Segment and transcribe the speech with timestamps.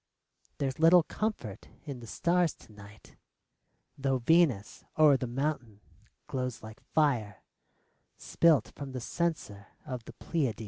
[0.57, 3.17] There 's little comfort in the stars to night,
[3.99, 5.79] Tho' Venus, o'er the mountain,
[6.25, 7.43] glows like fire
[8.17, 10.59] Spilt from the censer of the Pleiades.